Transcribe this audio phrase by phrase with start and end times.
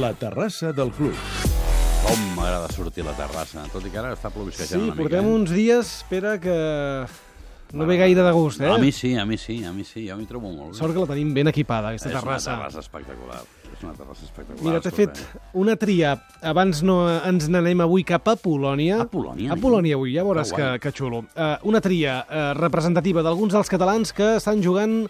[0.00, 1.16] La terrassa del club.
[2.06, 5.02] Com m'agrada sortir a la terrassa, tot i que ara està plovisquejant Sí, una mica.
[5.02, 5.34] portem eh?
[5.34, 6.54] uns dies, espera, que
[7.76, 8.70] no ve gaire de gust, eh?
[8.72, 10.78] A mi sí, a mi sí, a mi sí, jo m'hi trobo molt bé.
[10.78, 12.54] Sort que la tenim ben equipada, aquesta és terrassa.
[12.56, 13.42] una terrassa espectacular.
[13.76, 14.64] És una terrassa espectacular.
[14.70, 15.20] Mira, t'he fet
[15.54, 16.14] una tria.
[16.42, 16.96] Abans no
[17.28, 19.02] ens n'anem avui cap a Polònia.
[19.04, 19.60] A Polònia, A?
[19.60, 21.26] Polònia avui, ja veuràs Que que, que xulo.
[21.36, 25.02] Uh, una tria uh, representativa d'alguns dels catalans que estan jugant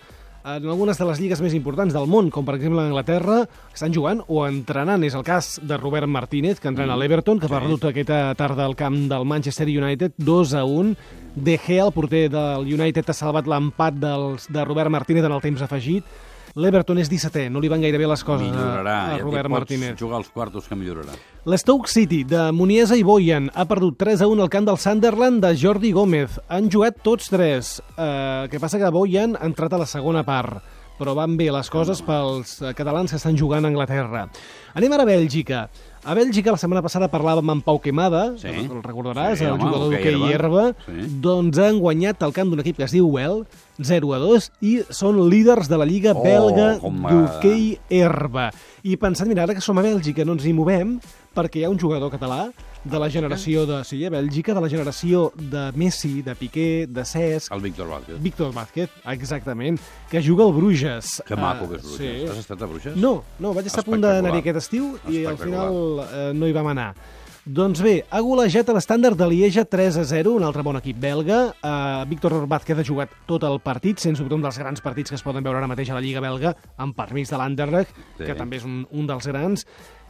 [0.44, 3.92] en algunes de les lligues més importants del món, com per exemple Anglaterra, que estan
[3.94, 5.02] jugant o entrenant.
[5.04, 7.52] És el cas de Robert Martínez, que entrena a l'Everton, que ha Mm.
[7.52, 7.60] Sí.
[7.60, 10.96] perdut aquesta tarda al camp del Manchester United 2 a 1.
[11.36, 15.62] De Gea, el porter del United, ha salvat l'empat de Robert Martínez en el temps
[15.62, 16.04] afegit.
[16.59, 18.95] L'Everton és 17è, no li van gaire bé les coses a, Millorarà.
[19.12, 19.98] a ja Robert dic, pots Martínez.
[20.00, 21.14] jugar als quartos que millorarà.
[21.46, 25.45] L'Stoke City, de Muniesa i Boyan, ha perdut 3 a 1 al camp del Sunderland
[25.45, 26.40] de Jordi Gómez.
[26.48, 27.76] Han jugat tots tres.
[27.96, 30.59] Eh, que passa que Boyan ha entrat a la segona part,
[30.98, 34.26] però van bé les coses pels eh, catalans que estan jugant a Anglaterra.
[34.74, 35.68] Anem ara a Bèlgica.
[36.02, 38.48] A Bèlgica la setmana passada parlàvem amb Pau Quemada, Sí.
[38.48, 40.74] el recordaràs, Sí, el home, jugador hoquei d'hoquei i herba.
[40.87, 41.20] Sí.
[41.20, 43.45] doncs han guanyat el camp d'un equip que es diu Well,
[43.82, 48.51] 0 a 2, i són líders de la Lliga Oh, belga d'hoquei herba.
[48.82, 50.98] I pensant, mira, ara que som a Bèlgica no ens hi movem
[51.37, 52.51] perquè hi ha un jugador català
[52.84, 53.82] de la generació de...
[53.84, 58.20] Sí, a Bèlgica, de la generació de Messi, de Piqué, de Cesc, El Víctor Vázquez.
[58.22, 59.78] Víctor Vázquez, exactament,
[60.10, 61.22] que juga al Bruges.
[61.26, 61.96] Que maco Ah, que és Bruges.
[61.98, 62.26] sí.
[62.30, 62.96] Has estat a Bruges?
[62.96, 66.53] No, no, vaig estar a punt d'anar-hi aquest estiu i al final eh, no hi
[66.56, 66.94] vam anar.
[67.50, 70.98] Doncs bé, ha golejat a l'estàndard de Lieja 3 a 0, un altre bon equip
[71.00, 71.38] belga.
[71.65, 75.16] Uh, Víctor Vázquez ha jugat tot el partit, sens dubte un dels grans partits que
[75.16, 78.25] es poden veure ara mateix a la Lliga belga, amb permís de l'Anderlecht, Sí.
[78.28, 79.65] que també és un, un dels grans.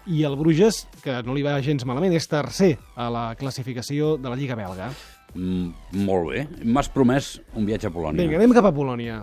[0.07, 4.29] I el Bruges, que no li va gens malament, és tercer a la classificació de
[4.33, 4.91] la Lliga belga.
[5.35, 6.47] Mm, molt bé.
[6.65, 8.23] M'has promès un viatge a Polònia.
[8.25, 9.23] Vinga, anem cap a Polònia.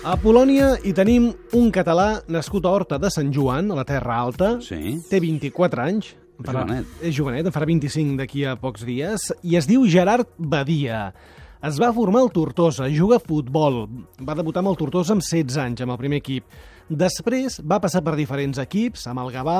[0.00, 4.16] A Polònia hi tenim un català nascut a Horta de Sant Joan, a la Terra
[4.24, 4.54] Alta.
[4.64, 4.96] Sí.
[5.10, 6.14] Té 24 anys.
[6.40, 6.86] Farà- Jovenet.
[7.04, 9.26] És jovenet, en farà 25 d'aquí a pocs dies.
[9.44, 11.12] I es diu Gerard Badia.
[11.60, 13.82] Es va formar al Tortosa, juga a futbol.
[14.24, 16.46] Va debutar amb el Tortosa amb 16 anys, amb el primer equip.
[16.88, 19.58] Després va passar per diferents equips, amb el Gavà,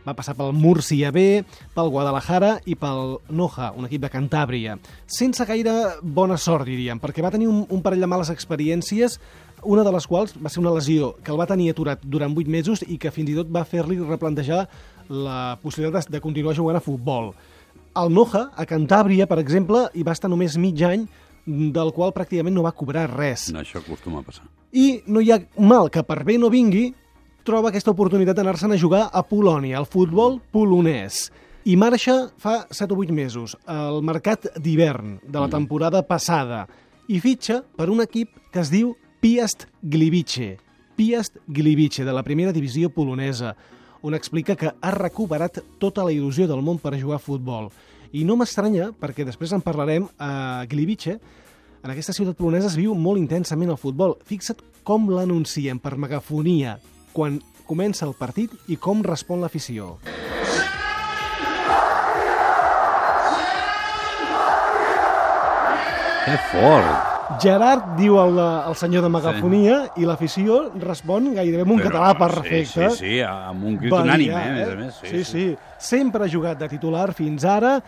[0.00, 1.42] va passar pel Murcia B,
[1.74, 4.78] pel Guadalajara i pel Noja, un equip de Cantàbria.
[5.04, 9.18] Sense gaire bona sort, diríem, perquè va tenir un, un parell de males experiències,
[9.62, 12.48] una de les quals va ser una lesió que el va tenir aturat durant 8
[12.48, 14.62] mesos i que fins i tot va fer-li replantejar
[15.12, 17.34] la possibilitat de, de continuar jugant a futbol.
[18.00, 21.04] El Noja, a Cantàbria, per exemple, hi va estar només mig any,
[21.46, 23.48] del qual pràcticament no va cobrar res.
[23.52, 24.46] No, això acostuma a passar.
[24.72, 26.92] I no hi ha mal que per bé no vingui,
[27.44, 31.26] troba aquesta oportunitat d'anar-se'n a jugar a Polònia, al futbol polonès.
[31.66, 36.66] I marxa fa 7 o 8 mesos, al mercat d'hivern de la temporada passada,
[37.06, 40.56] i fitxa per un equip que es diu Piast Gliwice.
[40.96, 43.54] Piast Gliwice, de la primera divisió polonesa,
[44.02, 47.70] on explica que ha recuperat tota la il·lusió del món per jugar a futbol.
[48.12, 51.16] I no m'estranya, perquè després en parlarem, a Gliwice,
[51.82, 54.18] en aquesta ciutat polonesa es viu molt intensament el futbol.
[54.28, 56.76] Fixa't com l'anuncien per megafonia
[57.16, 59.96] quan comença el partit i com respon l'afició.
[66.22, 67.11] Que fort!
[67.40, 70.02] Gerard diu el, el senyor de megafonia sí.
[70.02, 72.90] i l'afició respon gairebé amb un Però, català perfecte.
[72.90, 75.00] Sí, sí, sí, amb un crit unànime, eh, a més a més.
[75.06, 75.46] Sí, sí,
[75.82, 77.78] Sempre ha jugat de titular fins ara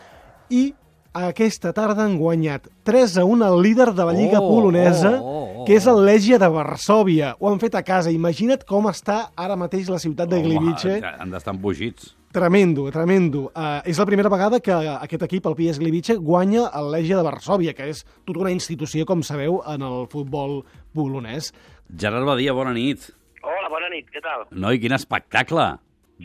[0.50, 0.72] i
[1.14, 5.30] aquesta tarda han guanyat 3 a 1 al líder de la Lliga Oh, Polonesa, oh,
[5.30, 5.64] oh, oh.
[5.68, 7.36] que és el Legia de Varsòvia.
[7.38, 8.10] Ho han fet a casa.
[8.10, 10.98] Imagina't com està ara mateix la ciutat de Gliwice.
[11.14, 12.16] Han d'estar embogits.
[12.34, 13.52] Tremendo, tremendo.
[13.54, 17.22] Uh, és la primera vegada que aquest equip, el PS Gliwice, guanya el Legia de
[17.22, 20.64] Varsòvia, que és tota una institució, com sabeu, en el futbol
[20.98, 21.52] polonès.
[21.94, 23.06] Gerard Badia, bona nit.
[23.38, 24.48] Hola, bona nit, què tal?
[24.50, 25.68] Noi, quin espectacle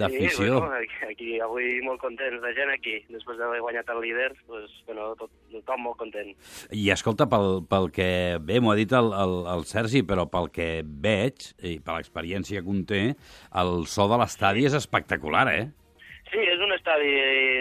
[0.01, 0.33] d'afició.
[0.33, 2.97] Sí, bueno, aquí, aquí avui molt contents de gent aquí.
[3.13, 6.33] Després d'haver guanyat el líder, pues, bueno, tot, tothom molt content.
[6.73, 8.11] I escolta, pel, pel que
[8.41, 12.65] bé, m'ho ha dit el, el, el Sergi, però pel que veig, i per l'experiència
[12.65, 13.11] que un té,
[13.61, 15.67] el so de l'estadi és espectacular, eh?
[16.31, 17.09] Sí, és un estadi,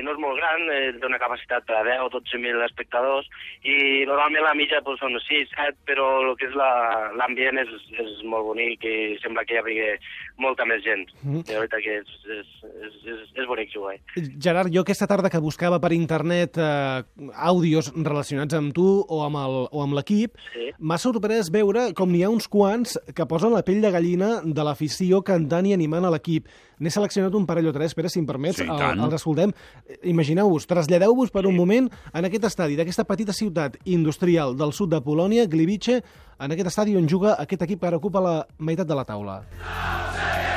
[0.04, 3.26] no és molt gran, eh, té una capacitat per a 10 o 12.000 espectadors
[3.64, 7.68] i normalment la mitja doncs, són 6, 7, però el que és la- l'ambient és,
[7.98, 9.94] és molt bonic i sembla que hi havia
[10.36, 11.08] molta més gent.
[11.22, 11.44] Mhm.
[11.48, 13.96] I la veritat que és, és, és, és, és bonic jugar.
[14.38, 17.02] Gerard, jo aquesta tarda que buscava per internet eh,
[17.34, 20.70] àudios relacionats amb tu o amb l'equip, Sí.
[20.78, 24.62] m'ha sorprès veure com n'hi ha uns quants que posen la pell de gallina de
[24.64, 26.46] l'afició cantant i animant a l'equip.
[26.78, 29.02] N'he seleccionat un parell o tres, espera, si em permets, Sí, el, tant.
[29.06, 29.54] els escoltem.
[29.86, 34.92] Eh, Imagineu-vos, traslladeu-vos per un moment en aquest estadi d'aquesta petita ciutat industrial del sud
[34.94, 36.02] de Polònia, Gliwice,
[36.38, 39.42] en aquest estadi on juga aquest equip que ara ocupa la meitat de la taula.
[39.58, 40.47] No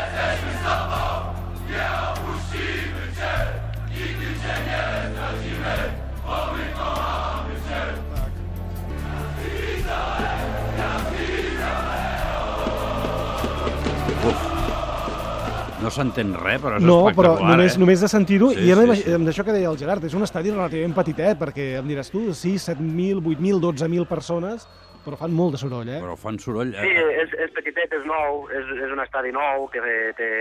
[15.93, 17.81] s'entén res, però és No, però espectacular, només, eh?
[17.81, 19.15] només de sentir-ho, Sí, i ara sí, sí, sí.
[19.17, 22.23] amb això que deia el Gerard, és un estadi relativament petitet, perquè em diràs tu,
[22.33, 24.67] 6, 7.000, 8.000, 12.000 persones,
[25.05, 25.99] però fan molt de soroll, eh?
[26.01, 26.73] Però fan soroll.
[26.77, 30.31] Sí, eh, és, és petitet, és nou, és, és un estadi nou que té, té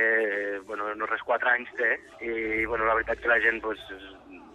[0.69, 3.81] bueno, no res 4 anys té, i bueno, la veritat que la gent pues,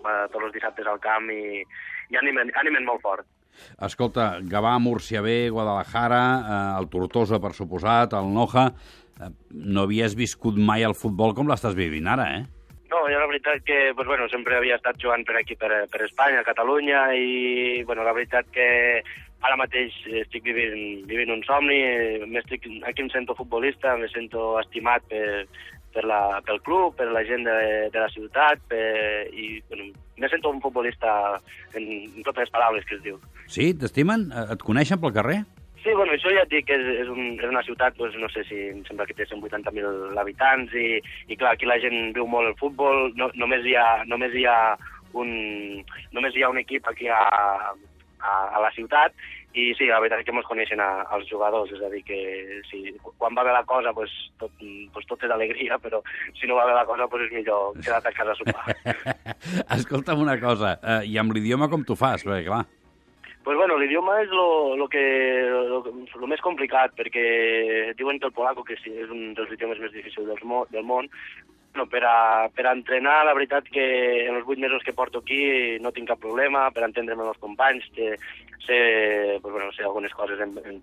[0.06, 1.64] va tots els dissabtes al camp i,
[2.14, 3.26] i animen, animen molt fort.
[3.88, 8.70] Escolta, Gavà, Múrcia B, Guadalajara, eh, el Tortosa, per suposat, el Noja...
[9.22, 12.44] Eh, no havies viscut mai el futbol com l'estàs vivint ara, eh?
[12.92, 16.02] No, jo la veritat que pues, bueno, sempre havia estat jugant per aquí, per, per
[16.06, 18.68] Espanya, Catalunya, i bueno, la veritat que
[19.46, 21.80] ara mateix estic vivint, vivint un somni,
[22.30, 25.48] m'estic- aquí em sento futbolista, me sento estimat per,
[25.94, 27.58] per la, pel club, per la gent de,
[27.94, 31.12] de la ciutat, per, i bueno, me sento un futbolista
[31.74, 31.84] en,
[32.16, 33.20] en totes les paraules que es diu.
[33.48, 33.74] Sí?
[33.74, 34.30] T'estimen?
[34.32, 35.42] Eh, Et coneixen pel carrer?
[35.86, 38.42] Sí, bueno, això ja et dic és, és, un, és una ciutat, doncs, no sé
[38.48, 40.98] si em sembla que té 180.000 habitants i,
[41.30, 44.48] i clar, aquí la gent viu molt el futbol, no, només, hi ha, només, hi
[44.50, 44.58] ha
[45.14, 45.30] un,
[46.16, 49.14] només hi ha un equip aquí a, a, a la ciutat
[49.54, 52.18] i sí, la veritat és que ens coneixen a, als jugadors, és a dir, que
[52.68, 52.82] sí,
[53.22, 54.12] quan va bé la cosa, pues,
[54.42, 54.52] tot,
[54.92, 56.02] pues, tot és alegria, però
[56.36, 58.76] si no va bé la cosa, pues, és millor quedar-te a casa a sopar.
[59.78, 62.26] Escolta'm una cosa, eh, i amb l'idioma com t'ho fas?
[62.28, 62.66] Perquè, clar,
[63.46, 65.02] Pues bueno, l'idioma és lo que,
[65.46, 69.78] lo, lo més complicat, perquè diuen que el polaco que sí, és un dels idiomes
[69.84, 71.06] més difícils del, mo, del món,
[71.78, 73.86] no, per, a, per a entrenar, la veritat que
[74.26, 77.44] en els vuit mesos que porto aquí no tinc cap problema, per entendre'm amb els
[77.44, 78.16] companys, que
[78.66, 78.80] sé,
[79.44, 80.82] pues bueno, sé algunes coses en, en,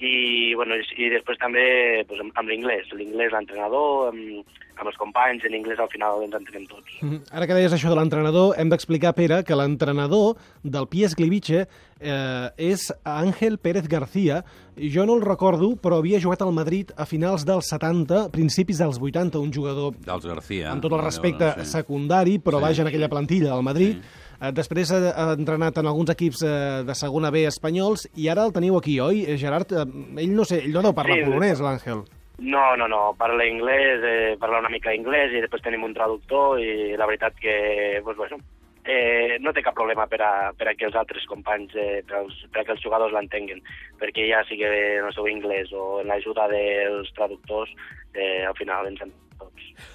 [0.00, 4.44] i, bueno, i, i després també pues, amb, amb l'inglès, l'inglès l'entrenador, amb,
[4.78, 6.92] amb els companys, en anglès al final ens entenem tots.
[7.02, 7.24] Mhm.
[7.34, 11.64] Ara que deies això de l'entrenador, hem d'explicar, Pere, que l'entrenador del Pies Gliwice
[12.00, 14.44] eh, és Àngel Pérez García.
[14.78, 19.00] Jo no el recordo, però havia jugat al Madrid a finals dels 70, principis dels
[19.02, 20.70] 80, un jugador dels García.
[20.70, 21.70] amb tot el respecte no sé.
[21.80, 23.96] secundari, però Sí, vaja en aquella plantilla del Madrid.
[23.98, 24.24] Sí.
[24.40, 28.44] Eh, Després ha, ha entrenat en alguns equips eh, de segona B espanyols i ara
[28.46, 29.24] el teniu aquí, oi?
[29.26, 29.86] Eh, Gerard, eh,
[30.22, 31.24] ell no sé, ell no deu parlar Sí.
[31.26, 32.04] polonès, l'Àngel.
[32.38, 36.60] No, no, no, parla anglès, eh, parla una mica anglès i després tenim un traductor
[36.62, 38.38] i la veritat que, pues, bueno,
[38.86, 42.20] eh, no té cap problema per a, per a que els altres companys, eh, per,
[42.22, 43.58] als, per a que els jugadors l'entenguen,
[43.98, 47.74] perquè ja sigui en el seu anglès o en l'ajuda dels traductors,
[48.14, 49.24] eh, al final ens entenem.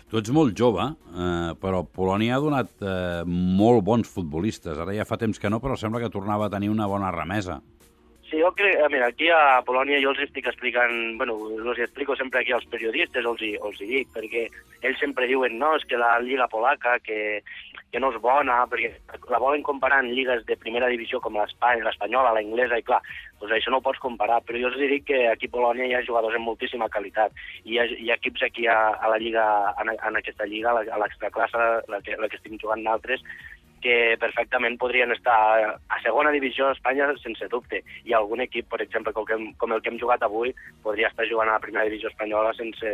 [0.10, 4.78] Tu ets molt jove, eh, però Polònia ha donat eh, molt bons futbolistes.
[4.78, 7.60] Ara ja fa temps que no, però sembla que tornava a tenir una bona remesa.
[8.34, 12.40] Jo crec, a mira, aquí a Polònia jo els estic explicant, bueno, els explico sempre
[12.42, 14.48] aquí als periodistes, els, hi- els hi dic, perquè
[14.90, 17.44] ells sempre diuen, no, és que la lliga polaca, que,
[17.94, 18.90] que no és bona, perquè
[19.30, 23.04] la volen comparar en lligues de primera divisió com l'Espanya, l'espanyola, la inglesa, i clar,
[23.40, 25.94] doncs això no ho pots comparar, però jo els dic que aquí a Polònia hi
[26.00, 29.22] ha jugadors amb moltíssima qualitat, i hi ha, hi ha equips aquí a, a la
[29.22, 29.46] lliga,
[29.84, 33.22] en, en aquesta lliga, a la- a l'extraclasse, la, que, la que estem jugant nosaltres,
[33.84, 35.36] que perfectament podrien estar
[35.76, 37.84] a segona divisió d'Espanya sense dubte.
[38.08, 41.10] I algun equip, per exemple, com, que, hem- com el que hem jugat avui, podria
[41.12, 42.94] estar jugant a la primera divisió espanyola sense,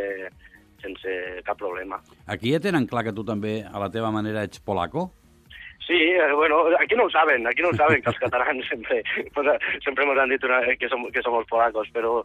[0.82, 1.14] sense
[1.46, 2.00] cap problema.
[2.26, 5.12] Aquí ja tenen clar que tu també, a la teva manera, ets polaco?
[5.86, 9.02] Sí, eh, bueno, aquí no ho saben, aquí no ho saben, que els catalans sempre,
[9.34, 9.48] pues,
[9.82, 12.20] sempre ens han dit una, que, som, que som els polacos, però,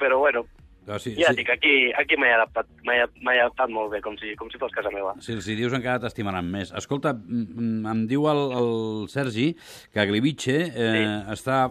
[0.00, 0.42] però bueno,
[0.86, 4.50] Ah, sí, ja sí, dic, aquí, aquí m'he adaptat, adaptat molt bé, com si, com
[4.52, 5.16] si fos casa meva.
[5.24, 6.70] Si els hi dius encara t'estimaran més.
[6.78, 8.70] Escolta, em diu el, el
[9.10, 9.48] Sergi
[9.92, 11.04] que Gliwice eh, Sí.
[11.34, 11.64] està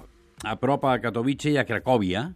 [0.43, 2.27] a prop a Katowice i a Cracòvia,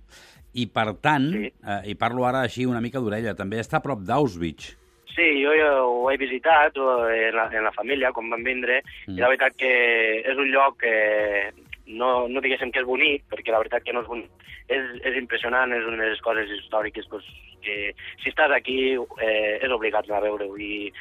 [0.55, 1.51] i per tant, Sí.
[1.51, 4.75] eh, i parlo ara així una mica d'orella, també està a prop d'Auschwitz.
[5.15, 8.79] Sí, jo ja ho he visitat eh, en la, en la família, quan van vindre,
[9.07, 9.17] mm.
[9.17, 9.71] i la veritat que
[10.23, 10.93] és un lloc que
[11.89, 14.47] no, no diguéssim que és bonic, perquè la veritat que no és bonic.
[14.69, 17.25] És, és impressionant, és una de les coses històriques pues,
[17.65, 17.77] que
[18.21, 20.91] si estàs aquí eh, és obligat a veure-ho i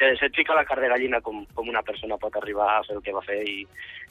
[0.00, 2.96] te, se't fica la carn de gallina com, com una persona pot arribar a fer
[2.96, 3.58] el que va fer i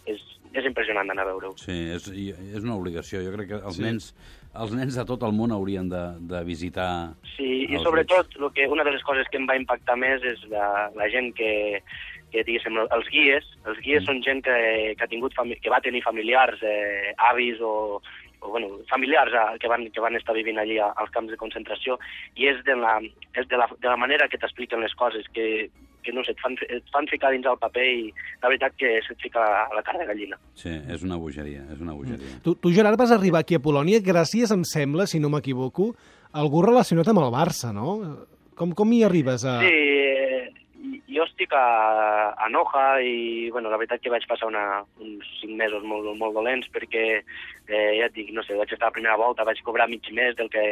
[0.08, 0.22] és,
[0.54, 1.56] és impressionant d'anar a veure-ho.
[1.60, 3.24] Sí, és, és una obligació.
[3.26, 3.84] Jo crec que els, Sí.
[3.84, 4.12] nens,
[4.54, 7.16] els nens de tot el món haurien de, de visitar...
[7.36, 10.46] Sí, i sobretot lo que, una de les coses que em va impactar més és
[10.54, 11.82] la, la gent que,
[12.38, 13.50] que diguéssim, els guies.
[13.66, 14.08] Els guies Mm.
[14.08, 18.00] són gent que, que, ha tingut que va tenir familiars, eh, avis o,
[18.40, 21.38] o bueno, familiars eh, que, van, que van estar vivint allí a, als camps de
[21.42, 21.98] concentració
[22.38, 23.00] i és de la,
[23.34, 25.70] és de la, de la manera que t'expliquen les coses, que
[26.08, 28.04] que no sé, et fan, et fan ficar dins el paper i
[28.40, 30.38] la veritat que se't fica la, la cara de gallina.
[30.56, 32.38] Sí, és una bogeria, és una bogeria.
[32.46, 35.90] Tu, tu, Gerard, vas arribar aquí a Polònia gràcies, em sembla, si no m'equivoco,
[36.32, 37.98] a algú relacionat amb el Barça, no?
[38.56, 39.58] Com, com hi arribes a...
[39.66, 40.27] Sí, eh,
[41.38, 45.84] estic a, a Noja i, bueno, la veritat que vaig passar una, uns cinc mesos
[45.86, 47.22] molt, molt dolents perquè,
[47.70, 50.02] eh, ja et dic, no sé, vaig estar a la primera volta, vaig cobrar mig
[50.12, 50.64] mes del que,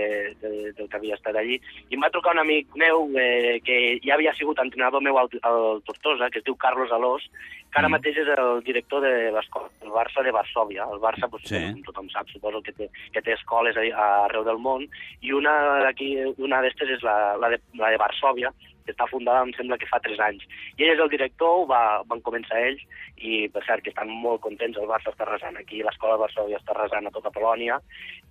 [0.41, 3.99] de, del que havia estat allí, i em va trucar un amic meu eh, que
[4.01, 7.29] ja havia sigut entrenador meu al, al Tortosa, que es diu Carlos Alós,
[7.75, 7.91] que ara Mm.
[7.97, 10.87] mateix és el director de l'escola, el Barça de Varsòvia.
[10.93, 11.59] El Barça, doncs, Sí.
[11.73, 14.87] com tothom sap, suposo que té, que té escoles arreu del món,
[15.21, 18.53] i una d'aquí, una d'estes és la, la, de, la de Varsòvia,
[18.85, 20.43] que està fundada, em sembla que fa 3 anys.
[20.77, 22.81] I ell és el director, ho va, van començar ells,
[23.17, 26.59] i per cert que estan molt contents, el Barça està resant aquí, l'escola de Varsòvia
[26.59, 27.79] està resant a tota Polònia,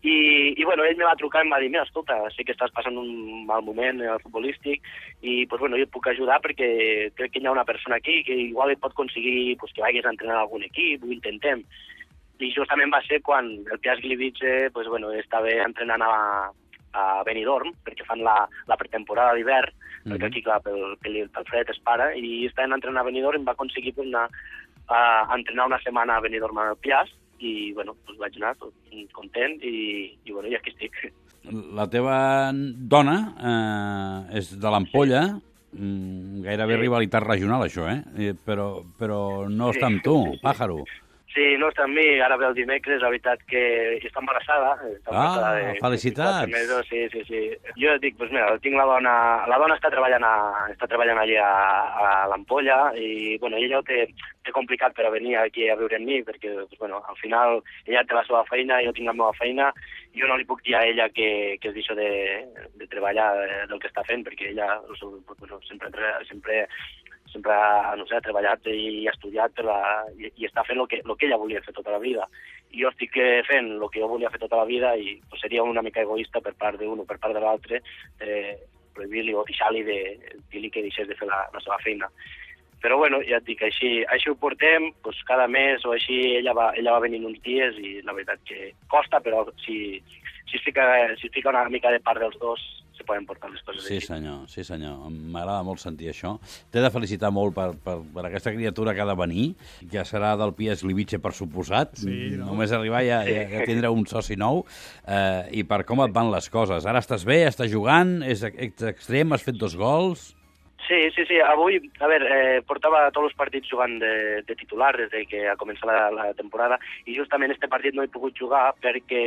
[0.04, 2.52] i, i bueno, ell me va trucar i em va dir, mira, escolta, sé que
[2.52, 4.82] estàs passant un mal moment eh, futbolístic,
[5.22, 8.22] i pues, bueno, jo et puc ajudar perquè crec que hi ha una persona aquí
[8.22, 11.64] que igual et pot aconseguir pues, que vagis a entrenar algun equip, ho intentem.
[12.42, 16.50] I justament va ser quan el Piaz Gliwice pues, bueno, estava entrenant a,
[16.92, 19.72] a Benidorm, perquè fan la, la pretemporada d'hivern,
[20.04, 20.12] Mhm.
[20.12, 23.46] perquè aquí, clar, pel, pel, pel fred es para, i estaven entrenant a Benidorm i
[23.48, 24.28] va aconseguir pues, anar
[24.92, 28.74] a, entrenar una setmana a Benidorm al Piaz, i, bueno, pues, vaig anar tot
[29.16, 31.00] content, i, i, bueno, i aquí estic.
[31.76, 35.24] La teva dona eh, és de l'Ampolla,
[35.76, 36.80] mm, gairebé Sí.
[36.80, 38.02] rivalitat regional, això, eh?
[38.16, 39.78] Eh, Però, però no Sí.
[39.78, 40.84] està amb tu, pàjaro.
[41.34, 43.60] Sí, no està amb mi, ara ve el dimecres, la veritat que
[44.06, 44.76] està embarassada.
[44.86, 46.44] Està Ah, embarassada de felicitats.
[46.46, 47.72] 24 Mesos, sí, sí, sí.
[47.82, 49.14] Jo et dic, doncs mira, tinc la dona,
[49.50, 50.34] la dona està treballant, a,
[50.70, 51.74] està treballant allà a,
[52.04, 54.04] a l'Ampolla i, bueno, ella ho té,
[54.46, 57.58] té complicat per a venir aquí a viure amb mi perquè, doncs, bueno, al final
[57.90, 59.72] ella té la seva feina, jo tinc la meva feina,
[60.14, 62.46] jo no li puc dir a ella que, que es deixo de,
[62.78, 65.90] de treballar eh, del que està fent perquè ella bueno, sempre,
[66.30, 66.68] sempre
[67.34, 67.54] sempre
[67.98, 69.78] no sé, ha treballat i ha estudiat per la,
[70.14, 72.28] i, i està fent el que, el que ella volia fer tota la vida.
[72.70, 75.42] I jo estic eh, fent el que jo volia fer tota la vida i pues,
[75.42, 77.82] seria una mica egoista per part d'un o per part de l'altre
[78.20, 78.54] eh,
[78.94, 79.98] prohibir-li o deixar-li de
[80.52, 82.10] dir-li que deixés de fer la, la seva feina.
[82.84, 86.52] Però bueno, ja et dic, així, així ho portem, pues, cada mes o així ella
[86.54, 89.78] va, ella va venint uns dies i la veritat que costa, però si,
[90.50, 90.84] si, es fica,
[91.16, 92.62] si es fica una mica de part dels dos
[93.04, 94.08] se poden portar les coses Sí, així.
[94.08, 94.96] senyor, sí, senyor.
[95.12, 96.38] M'agrada molt sentir això.
[96.72, 99.46] T'he de felicitar molt per, per, per aquesta criatura que ha de venir,
[99.92, 101.98] que serà del Pies Livice, per suposat.
[102.00, 102.48] Sí, no?
[102.52, 104.64] Només arribar ja, ja, ja tindrà un soci nou.
[105.06, 106.86] Eh, I per com et van les coses.
[106.88, 110.32] Ara estàs bé, estàs jugant, és, ets extrem, has fet dos gols...
[110.86, 111.38] Sí, sí, sí.
[111.40, 115.40] Avui, a veure, eh, portava tots els partits jugant de, de titular des de que
[115.48, 116.76] ha començat la, la temporada
[117.08, 119.22] i justament este partit no he pogut jugar perquè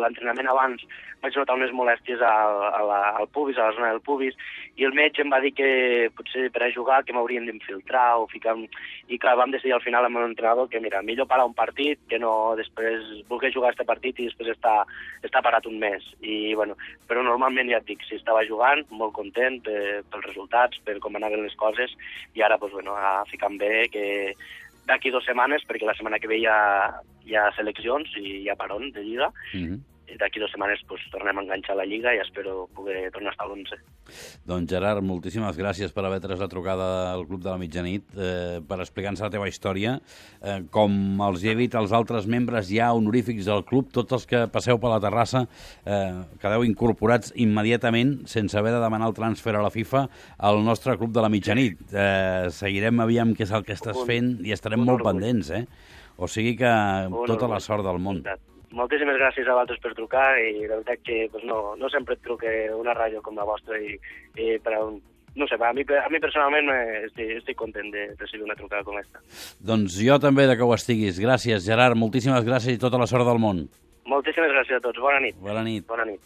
[0.00, 0.86] l'entrenament abans
[1.20, 4.36] vaig notar unes molèsties al, a la, al pubis, a la zona del pubis,
[4.80, 5.68] i el metge em va dir que
[6.16, 8.56] potser per a jugar que m'haurien d'infiltrar o ficar...
[9.10, 12.18] I clar, vam decidir al final amb l'entrenador que, mira, millor parar un partit que
[12.22, 14.84] no després voler jugar este partit i després estar,
[15.26, 16.06] estar parat un mes.
[16.22, 16.78] I, bueno,
[17.10, 20.30] però normalment ja et dic, si estava jugant, molt content eh, pels
[20.70, 21.90] resultats, per com anaven les coses,
[22.34, 24.34] i ara, doncs, bueno, a ficar bé que
[24.86, 28.48] d'aquí dues setmanes, perquè la setmana que ve hi ha, hi ha seleccions i hi
[28.48, 29.80] ha paron de Lliga, Mm -hmm.
[30.10, 33.34] I d'aquí dues setmanes pues, tornem a enganxar la Lliga i espero poder tornar a
[33.36, 33.78] estar a l'11.
[34.48, 38.58] Doncs Gerard, moltíssimes gràcies per haver tret la trucada al Club de la Mitjanit, eh,
[38.66, 39.98] per explicar-nos la teva història.
[40.42, 44.44] Eh, com els he dit als altres membres ja honorífics del club, tots els que
[44.52, 45.44] passeu per la terrassa
[45.84, 50.06] eh, quedeu incorporats immediatament, sense haver de demanar el transfer a la FIFA,
[50.50, 51.80] al nostre Club de la Mitjanit.
[51.92, 55.64] Eh, seguirem aviam què és el que estàs fent i estarem molt pendents, eh?
[56.20, 56.70] O sigui que
[57.30, 58.20] tota la sort del món.
[58.24, 58.59] Veritat.
[58.76, 62.22] Moltíssimes gràcies a vosaltres per trucar i la veritat que pues, no, no sempre et
[62.22, 63.96] truque una ràdio com la vostra i,
[64.38, 65.00] i per a un,
[65.34, 68.86] no sé, a mi, a mi personalment eh, estic, estic content de recibir una trucada
[68.86, 69.22] com aquesta.
[69.58, 71.18] Doncs jo també de que ho estiguis.
[71.22, 73.66] Gràcies, Gerard, moltíssimes gràcies i tota la sort del món.
[74.10, 75.02] Moltíssimes gràcies a tots.
[75.02, 75.38] Bona nit.
[75.42, 75.86] Bona nit.
[75.90, 76.22] Bona nit.